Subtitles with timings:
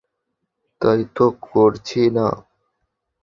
[0.81, 2.27] তাইতো করছি না?